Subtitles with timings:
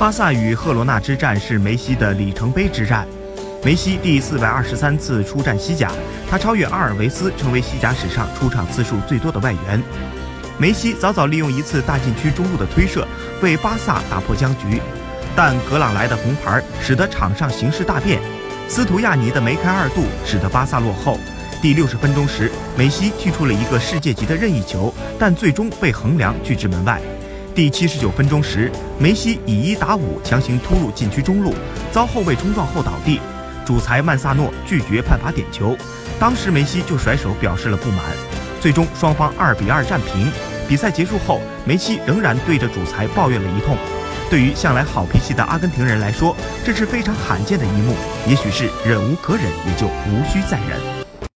[0.00, 3.06] 巴萨与赫罗纳之战是梅西的里程碑之战。
[3.62, 5.92] 梅西第四百二十三次出战西甲，
[6.26, 9.82] 他超越阿尔维斯，成为西甲史上出场次数最多的外援。
[10.56, 13.06] 梅西早早利用一次大禁区中路的推射，
[13.42, 14.80] 为巴萨打破僵局，
[15.36, 18.22] 但格朗来的红牌使得场上形势大变。
[18.68, 21.18] 斯图亚尼的梅开二度使得巴萨落后。
[21.60, 26.98] 第六十分钟时，梅西踢出了一个世界级的任意球，但最终被横梁拒之门外。
[27.52, 31.52] 第七十九分钟时，梅西以一打五强行突入禁区中路，
[31.90, 33.20] 遭后卫冲撞后倒地。
[33.66, 35.76] 主裁曼萨诺拒绝判罚点球，
[36.18, 38.04] 当时梅西就甩手表示了不满。
[38.60, 40.30] 最终双方二比二战平。
[40.68, 43.76] 比赛结束后，梅西仍然对着主裁抱怨了一通。
[44.30, 47.94] 对于向来好脾气的阿根廷人来说，这是非常罕见的一幕。
[48.28, 50.99] 也许是忍无可忍，也就无需再忍。